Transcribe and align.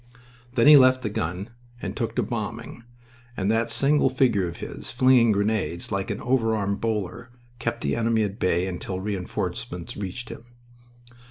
Then 0.55 0.65
he 0.65 0.77
left 0.77 1.03
the 1.03 1.11
gun 1.11 1.51
and 1.79 1.95
took 1.95 2.15
to 2.15 2.23
bombing, 2.23 2.83
and 3.37 3.51
that 3.51 3.69
single 3.69 4.09
figure 4.09 4.47
of 4.47 4.57
his, 4.57 4.89
flinging 4.89 5.31
grenades 5.31 5.91
like 5.91 6.09
an 6.09 6.19
overarm 6.21 6.77
bowler, 6.77 7.29
kept 7.59 7.81
the 7.81 7.95
enemy 7.95 8.23
at 8.23 8.39
bay 8.39 8.65
until 8.65 8.99
reinforcements 8.99 9.95
reached 9.95 10.29
him. 10.29 10.45